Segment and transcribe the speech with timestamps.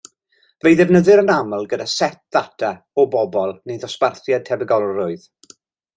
[0.63, 2.71] Fe'i defnyddir yn aml gyda set data
[3.03, 5.33] o bobl neu ddosbarthiad tebygolrwydd.